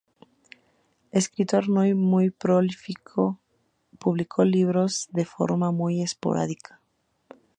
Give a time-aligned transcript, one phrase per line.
[1.11, 3.39] Escritor no muy prolífico,
[3.99, 6.81] publicó libros de forma muy esporádica.